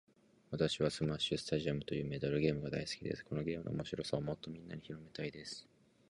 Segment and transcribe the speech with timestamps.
[0.49, 3.23] 私はスマッシュスタジアムというメダルゲームが大好きです。
[3.23, 5.67] このゲームの面白さをもっとみんなに広めたいです。